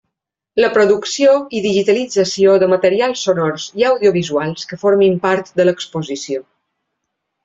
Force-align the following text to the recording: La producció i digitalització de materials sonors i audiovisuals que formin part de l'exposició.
La 0.63 0.69
producció 0.77 1.33
i 1.57 1.61
digitalització 1.65 2.55
de 2.63 2.69
materials 2.73 3.25
sonors 3.27 3.65
i 3.81 3.85
audiovisuals 3.93 4.71
que 4.71 4.79
formin 4.85 5.19
part 5.27 5.53
de 5.61 5.67
l'exposició. 5.69 6.43